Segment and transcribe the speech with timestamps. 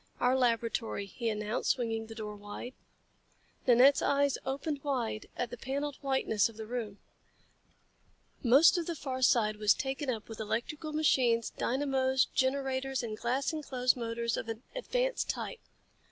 [0.19, 2.73] "Our laboratory," he announced, swinging the door wide.
[3.67, 6.97] Nanette's eyes opened wide at the paneled whiteness of the room.
[8.41, 13.53] Most of the far side was taken up with electrical machines, dynamos, generators and glass
[13.53, 15.59] enclosed motors of an advanced type.